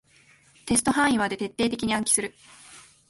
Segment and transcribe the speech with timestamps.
[0.65, 2.33] テスト範囲まで徹底的に暗記する